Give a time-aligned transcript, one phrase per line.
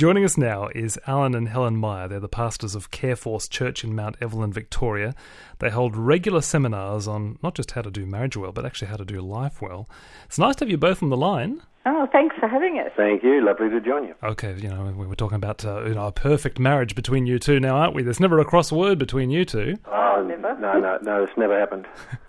[0.00, 2.08] Joining us now is Allan and Helen Meyer.
[2.08, 5.14] They're the pastors of Careforce Church in Mount Evelyn, Victoria.
[5.58, 8.96] They hold regular seminars on not just how to do marriage well, but actually how
[8.96, 9.90] to do life well.
[10.24, 11.60] It's nice to have you both on the line.
[11.86, 12.92] Oh, thanks for having us.
[12.94, 13.42] Thank you.
[13.42, 14.14] Lovely to join you.
[14.22, 17.38] Okay, you know, we were talking about uh, you know, a perfect marriage between you
[17.38, 18.02] two now, aren't we?
[18.02, 19.78] There's never a cross word between you two.
[19.86, 20.58] Oh, never.
[20.60, 21.86] No, no, no, it's never happened.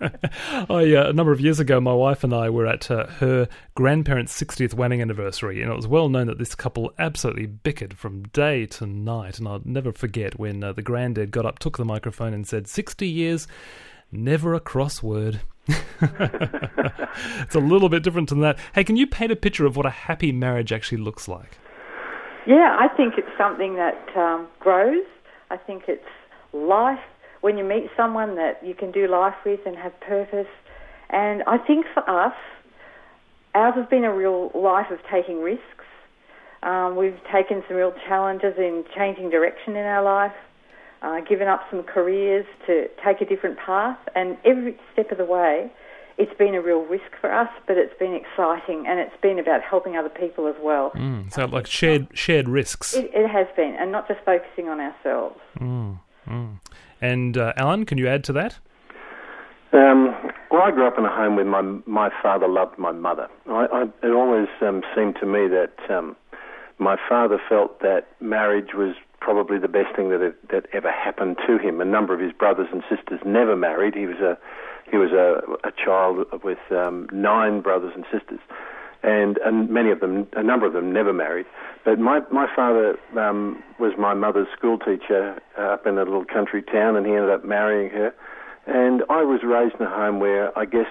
[0.70, 3.46] I, uh, a number of years ago, my wife and I were at uh, her
[3.74, 8.22] grandparents' 60th wedding anniversary, and it was well known that this couple absolutely bickered from
[8.28, 9.38] day to night.
[9.38, 12.68] And I'll never forget when uh, the granddad got up, took the microphone, and said,
[12.68, 13.46] 60 years,
[14.12, 15.40] never a crossword.
[15.66, 18.58] it's a little bit different than that.
[18.74, 21.58] Hey, can you paint a picture of what a happy marriage actually looks like?
[22.46, 25.04] Yeah, I think it's something that um, grows.
[25.50, 26.04] I think it's
[26.52, 26.98] life
[27.40, 30.48] when you meet someone that you can do life with and have purpose.
[31.10, 32.34] And I think for us,
[33.54, 35.62] ours has been a real life of taking risks.
[36.62, 40.32] Um, we've taken some real challenges in changing direction in our life
[41.02, 45.24] uh, given up some careers to take a different path, and every step of the
[45.24, 45.70] way,
[46.18, 49.62] it's been a real risk for us, but it's been exciting, and it's been about
[49.62, 50.92] helping other people as well.
[50.94, 52.94] Mm, so, like shared shared risks.
[52.94, 55.40] It, it, has been, and not just focusing on ourselves.
[55.58, 56.60] Mm, mm.
[57.00, 58.58] And uh, Allan, can you add to that?
[59.72, 60.14] Um,
[60.50, 63.28] well, I grew up in a home where my my father loved my mother.
[63.48, 66.14] I, I, it always um, seemed to me that um,
[66.78, 71.56] my father felt that marriage was probably the best thing that that ever happened to
[71.56, 71.80] him.
[71.80, 73.94] A number of his brothers and sisters never married.
[73.94, 74.36] He was a
[74.90, 78.40] he was a, a child with um, nine brothers and sisters,
[79.02, 81.46] and and many of them, a number of them, never married.
[81.84, 86.62] But my my father um, was my mother's school teacher up in a little country
[86.62, 88.12] town, and he ended up marrying her.
[88.66, 90.86] And I was raised in a home where I guess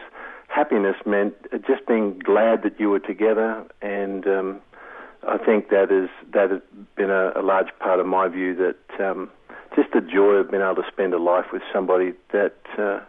[0.48, 1.34] happiness meant
[1.68, 4.62] just being glad that you were together and um,
[5.28, 6.62] I think that is that has
[6.96, 9.30] been a, a large part of my view that um,
[9.76, 13.00] just the joy of being able to spend a life with somebody that uh,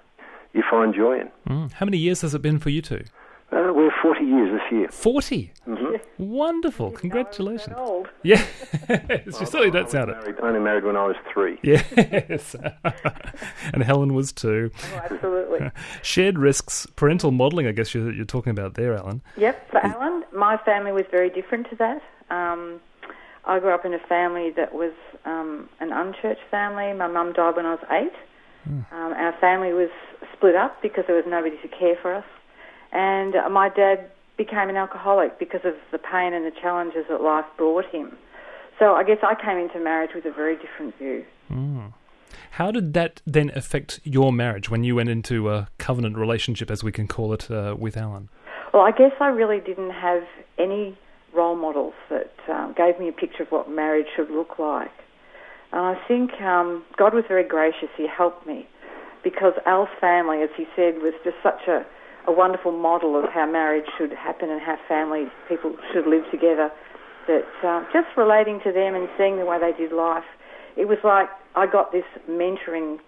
[0.53, 1.31] you find joy in.
[1.49, 1.73] Mm.
[1.73, 3.05] How many years has it been for you two?
[3.53, 4.89] Uh, we're 40 years this year.
[4.89, 5.53] 40?
[5.69, 5.97] Mm-hmm.
[6.17, 6.91] Wonderful.
[6.93, 7.77] Congratulations.
[7.77, 8.09] Old.
[8.23, 8.43] Yeah.
[8.89, 10.17] you certainly don't sound it.
[10.17, 11.59] Married, only married when I was three.
[11.63, 12.57] Yes.
[13.75, 14.71] and Helen was two.
[14.75, 15.71] Oh, absolutely.
[16.03, 19.21] Shared risks, parental modelling, I guess you're, you're, talking about there, Allan.
[19.37, 19.71] Yep.
[19.71, 22.03] For Allan, my family was very different to that.
[22.31, 22.81] Um,
[23.45, 24.93] I grew up in a family that was
[25.27, 26.93] um, an unchurched family.
[26.95, 28.13] My mum died when I was eight.
[28.69, 28.93] Mm.
[28.93, 29.91] Um, our family was
[30.33, 32.25] split up because there was nobody to care for us.
[32.93, 37.45] And my dad became an alcoholic because of the pain and the challenges that life
[37.57, 38.17] brought him.
[38.79, 41.25] So I guess I came into marriage with a very different view.
[41.51, 41.93] Mm.
[42.53, 46.83] How did that then affect your marriage when you went into a covenant relationship, as
[46.83, 48.29] we can call it, uh, with Allan?
[48.73, 50.23] Well, I guess I really didn't have
[50.59, 50.99] any
[51.35, 54.91] role models that um, gave me a picture of what marriage should look like.
[55.73, 57.89] And I think um, God was very gracious.
[57.97, 58.67] He helped me
[59.25, 61.87] because Al's family, as he said, was just such a
[62.27, 66.71] a wonderful model of how marriage should happen and how family people should live together.
[67.27, 70.25] That uh, just relating to them and seeing the way they did life,
[70.77, 72.99] it was like I got this mentoring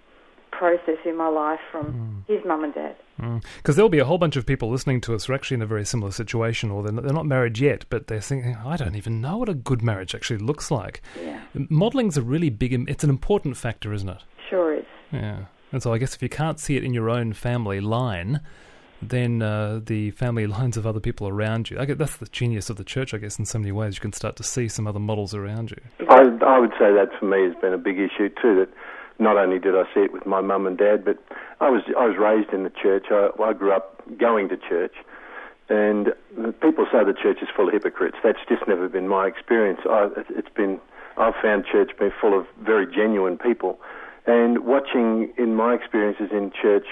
[0.51, 2.33] process in my life from mm.
[2.33, 2.97] his mum and dad.
[3.17, 3.77] Because mm.
[3.77, 5.67] there'll be a whole bunch of people listening to us who are actually in a
[5.67, 9.39] very similar situation, or they're not, married yet, but they're thinking, I don't even know
[9.39, 11.03] what a good marriage actually looks like.
[11.21, 11.41] Yeah.
[11.69, 14.23] Modeling's a really big, it's an important factor, isn't it?
[14.49, 14.85] Sure is.
[15.13, 15.47] Yeah.
[15.73, 18.41] And so I guess if you can't see it in your own family line,
[19.11, 21.79] then uh, the family lines of other people around you.
[21.79, 23.97] I guess that's the genius of the church, I guess, in so many ways.
[23.97, 26.07] You can start to see some other models around you.
[26.09, 28.57] I, I would say that for me has been a big issue too.
[28.57, 28.69] That
[29.19, 31.19] not only did I see it with my mum and dad, but
[31.61, 33.07] I was I was raised in the church.
[33.11, 34.95] I, I grew up going to church,
[35.69, 36.13] and
[36.61, 38.17] people say the church is full of hypocrites.
[38.23, 39.81] That's just never been my experience.
[39.89, 40.81] I, it's been
[41.17, 43.79] I've found church being full of very genuine people.
[44.27, 46.87] And watching in my experiences in church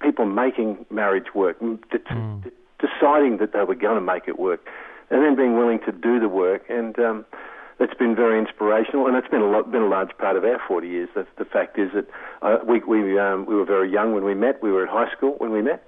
[0.00, 2.52] people making marriage work, mm.
[2.78, 4.60] deciding that they were going to make it work,
[5.10, 6.62] and then being willing to do the work.
[6.68, 7.24] And um,
[7.78, 10.60] it's been very inspirational, and it's been a lot, been a large part of our
[10.66, 11.08] 40 years.
[11.14, 12.06] The, the fact is that
[12.42, 14.62] uh, we we um, we were very young when we met.
[14.62, 15.84] We were at high school when we met,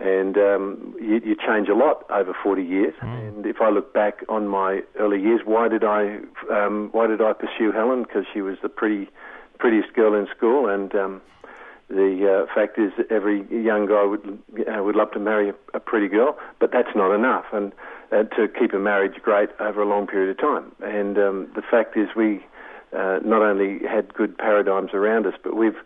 [0.00, 2.94] and um, you, you change a lot over 40 years.
[3.02, 3.28] Mm.
[3.28, 6.18] And if I look back on my early years, why did I
[6.50, 8.02] um, why did I pursue Helen?
[8.02, 9.08] Because she was the pretty
[9.58, 11.20] prettiest girl in school, and um,
[11.90, 14.38] the uh, fact is that every young guy would
[14.72, 17.72] uh, would love to marry a, pretty girl, but that's not enough, and
[18.12, 20.70] uh, to keep a marriage great over a long period of time.
[20.80, 22.44] And um, the fact is, we
[22.96, 25.78] uh, not only had good paradigms around us, but we've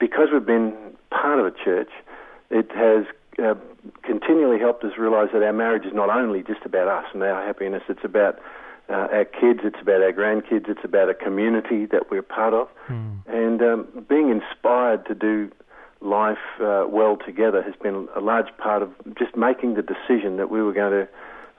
[0.00, 0.72] because we've been
[1.10, 1.90] part of a church,
[2.50, 3.04] it has
[3.38, 3.54] uh,
[4.02, 7.44] continually helped us realise that our marriage is not only just about us and our
[7.44, 8.38] happiness; it's about
[8.88, 12.68] uh, our kids, it's about our grandkids, it's about a community that we're part of.
[12.88, 13.20] Mm.
[13.26, 15.50] And um, being inspired to do
[16.00, 20.50] life uh, well together has been a large part of just making the decision that
[20.50, 21.08] we were going to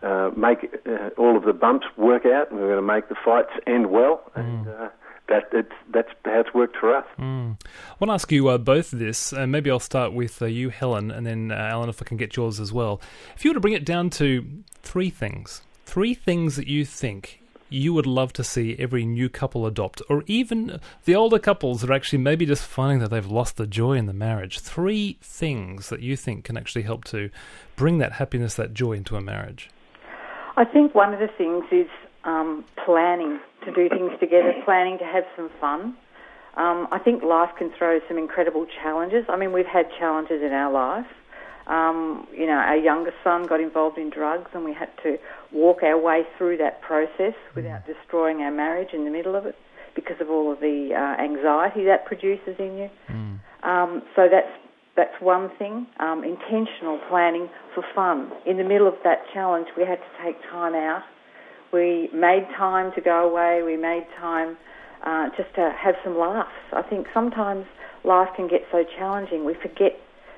[0.01, 3.09] uh, make uh, all of the bumps work out, and we were going to make
[3.09, 4.89] the fights end well, and uh,
[5.27, 7.05] that it's, that's how it's worked for us.
[7.17, 7.57] Mm.
[7.61, 10.69] I want to ask you uh, both this, and maybe I'll start with uh, you,
[10.69, 13.01] Helen, and then uh, Allan, if I can get yours as well.
[13.35, 17.41] If you were to bring it down to three things, three things that you think
[17.68, 21.89] you would love to see every new couple adopt, or even the older couples that
[21.89, 24.59] are actually maybe just finding that they've lost the joy in the marriage.
[24.59, 27.31] Three things that you think can actually help to
[27.75, 29.69] bring that happiness, that joy into a marriage.
[30.57, 31.89] I think one of the things is
[32.24, 35.95] um, planning to do things together, planning to have some fun.
[36.56, 39.25] Um, I think life can throw some incredible challenges.
[39.27, 41.07] I mean, we've had challenges in our life.
[41.68, 45.19] Um, you know, our youngest son got involved in drugs, and we had to
[45.51, 49.56] walk our way through that process without destroying our marriage in the middle of it
[49.96, 52.90] because of all of the uh, anxiety that produces in you.
[53.10, 53.40] Mm.
[53.63, 54.51] Um, so that's
[54.96, 55.88] that's one thing.
[56.00, 58.31] Um, intentional planning for fun.
[58.46, 61.04] In the middle of that challenge, we had to take time out.
[61.72, 63.62] We made time to go away.
[63.63, 64.57] We made time
[65.06, 66.50] uh, just to have some laughs.
[66.74, 67.66] I think sometimes
[68.04, 69.94] life can get so challenging we forget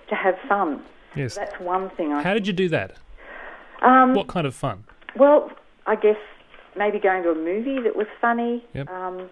[0.09, 0.83] to have fun.
[1.15, 1.35] Yes.
[1.35, 2.13] That's one thing.
[2.13, 2.97] I How did you do that?
[3.81, 4.83] um, What kind of fun?
[5.15, 5.51] Well,
[5.85, 6.17] I guess
[6.77, 8.63] maybe going to a movie that was funny.
[8.73, 8.89] Yep.
[8.89, 9.29] Um,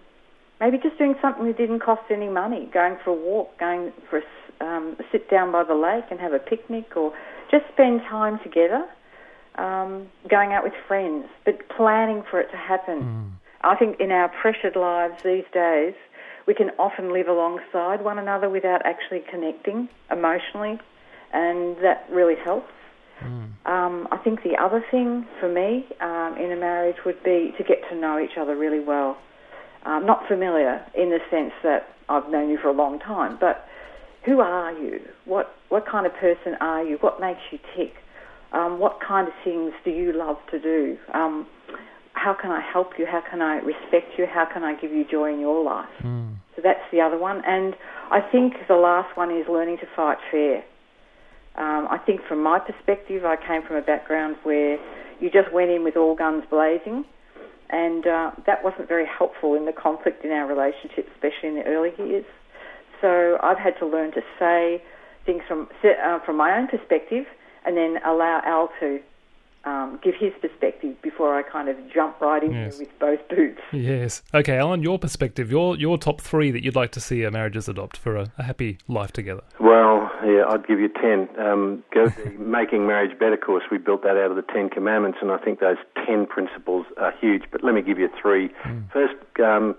[0.60, 2.70] maybe just doing something that didn't cost any money.
[2.74, 4.24] Going for a walk, going for a
[4.62, 7.14] um, sit down by the lake and have a picnic, or
[7.50, 8.86] just spend time together.
[9.56, 13.38] Um, going out with friends, but planning for it to happen.
[13.62, 15.96] I think in our pressured lives these days,
[16.48, 20.80] we can often live alongside one another without actually connecting emotionally,
[21.34, 22.72] and that really helps.
[23.66, 27.64] Um, I think the other thing for me um, in a marriage would be to
[27.64, 29.18] get to know each other really well.
[29.86, 33.66] Um, not familiar in the sense that I've known you for a long time, but
[34.26, 35.00] who are you?
[35.26, 36.98] What what kind of person are you?
[37.02, 37.94] What makes you tick?
[38.52, 40.98] Um, what kind of things do you love to do?
[41.14, 41.48] Um,
[42.14, 43.06] how can I help you?
[43.06, 44.26] How can I respect you?
[44.26, 45.88] How can I give you joy in your life?
[46.56, 47.42] So that's the other one.
[47.46, 47.76] And
[48.12, 50.64] I think the last one is learning to fight fair.
[51.60, 54.78] Um, I think from my perspective, I came from a background where
[55.20, 57.04] you just went in with all guns blazing,
[57.70, 61.66] and uh, that wasn't very helpful in the conflict in our relationship, especially in the
[61.66, 62.26] early years.
[63.02, 64.82] So I've had to learn to say
[65.26, 67.26] things from uh, from my own perspective,
[67.66, 69.00] and then allow Al to
[69.66, 72.80] um, give his perspective before I kind of jump right in Yes.
[72.80, 73.60] with both boots.
[73.74, 74.24] Yes.
[74.34, 77.68] Okay, Allan, your perspective, your your top three that you'd like to see a marriages
[77.68, 79.42] adopt for a, a happy life together.
[79.60, 81.30] Well, yeah, I'd give you 10.
[81.40, 83.64] Um, go to the Making Marriage Better course.
[83.72, 87.14] We built that out of the Ten Commandments, and I think those 10 principles are
[87.20, 87.44] huge.
[87.52, 88.50] But let me give you three.
[88.92, 89.76] First, um,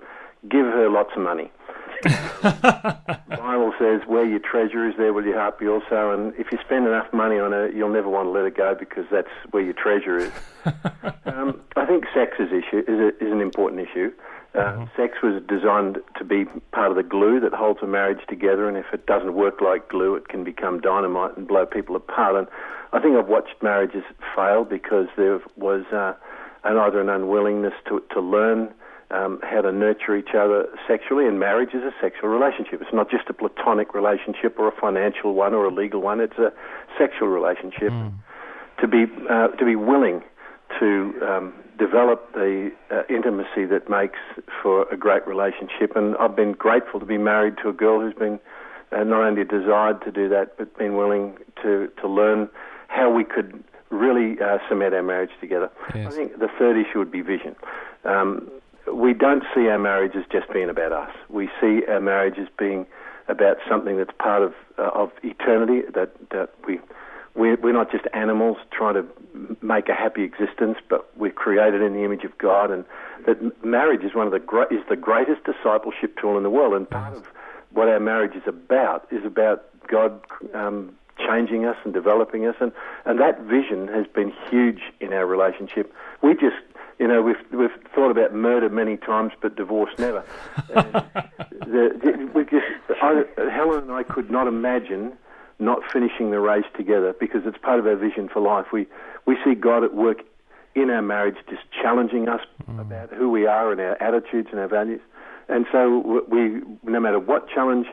[0.48, 1.50] give her lots of money.
[2.02, 6.12] the Bible says, where your treasure is, there will your heart be also.
[6.12, 8.74] And if you spend enough money on her, you'll never want to let her go
[8.74, 10.32] because that's where your treasure is.
[11.26, 14.12] um, I think sex is, issue, is, a, is an important issue.
[14.52, 18.68] Uh, Sex was designed to be part of the glue that holds a marriage together,
[18.68, 22.34] and if it doesn't work like glue, it can become dynamite and blow people apart.
[22.34, 22.48] And
[22.92, 24.02] I think I've watched marriages
[24.34, 26.14] fail because there was uh,
[26.64, 28.74] an, either an unwillingness to, to learn
[29.12, 32.80] um, how to nurture each other sexually, and marriage is a sexual relationship.
[32.82, 36.20] It's not just a platonic relationship or a financial one or a legal one.
[36.20, 36.52] It's a
[36.98, 37.90] sexual relationship.
[38.80, 40.22] To be uh, to be willing
[40.78, 44.18] to um, develop the uh, intimacy that makes
[44.62, 48.14] for a great relationship, and I've been grateful to be married to a girl who's
[48.14, 48.38] been
[48.92, 52.48] uh, not only desired to do that, but been willing to to learn
[52.88, 55.70] how we could really uh, cement our marriage together.
[55.94, 56.12] Yes.
[56.12, 57.56] I think the third issue would be vision.
[58.04, 58.50] Um,
[58.92, 61.10] we don't see our marriage as just being about us.
[61.28, 62.86] We see our marriage as being
[63.28, 65.82] about something that's part of uh, of eternity.
[65.94, 66.78] That that we
[67.40, 69.06] we're, we're not just animals trying to
[69.62, 72.84] make a happy existence, but we're created in the image of God, and
[73.26, 76.74] that marriage is one of the gre- is the greatest discipleship tool in the world.
[76.74, 77.26] And part of
[77.72, 80.20] what our marriage is about is about God
[80.52, 82.72] um, changing us and developing us, and
[83.06, 85.94] and that vision has been huge in our relationship.
[86.22, 86.56] We just
[86.98, 90.22] you know, we've we've thought about murder many times, but divorce never.
[91.60, 92.66] The, the, we just,
[93.00, 95.12] I, Helen and I could not imagine
[95.60, 98.66] not finishing the race together because it's part of our vision for life.
[98.72, 98.86] We
[99.26, 100.18] we see God at work
[100.74, 102.40] in our marriage, just challenging us
[102.80, 105.00] about who we are and our attitudes and our values.
[105.48, 107.88] And so we, no matter what challenge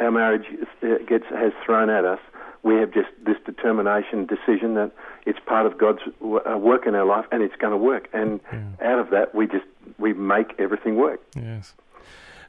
[0.00, 0.46] our marriage
[0.82, 2.18] uh, gets has thrown at us,
[2.62, 4.92] we have just this determination, decision that
[5.26, 8.08] it's part of God's uh, work in our life, and it's going to work.
[8.12, 8.40] And
[8.80, 9.64] out of that, we just
[9.98, 11.20] we make everything work.
[11.36, 11.74] Yes.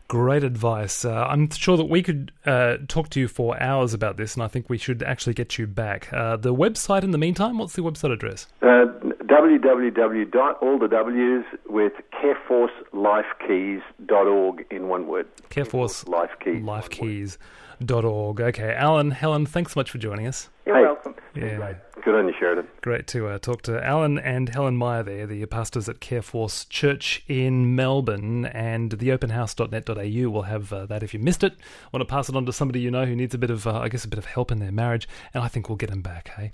[0.10, 1.06] Great advice.
[1.06, 4.44] Uh, I'm sure that we could uh, talk to you for hours about this, and
[4.44, 6.12] I think we should actually get you back.
[6.14, 8.46] Uh, the website, in the meantime, what's the website address?
[8.62, 8.86] Uh,
[9.26, 10.56] www.
[10.62, 15.28] all the W's with careforcelifekeys.org in one word.
[15.50, 16.62] Careforce Life Keys.
[16.64, 18.42] Lifekeys.org.
[18.42, 20.50] Okay, Allan, Helen, thanks so much for joining us.
[20.66, 20.84] You're Hey.
[20.84, 21.16] welcome.
[21.36, 21.74] Yeah.
[22.04, 22.68] Good on you, Sheridan.
[22.82, 27.24] Great to uh, talk to Allan and Helen Meyer there, the pastors at Careforce Church
[27.30, 31.54] in Melbourne, and theopenhouse.net.au will have uh, that if you missed it.
[31.94, 33.80] Want to pass it on to somebody you know who needs a bit of, uh,
[33.80, 36.02] I guess, a bit of help in their marriage, and I think we'll get them
[36.02, 36.42] back, hey?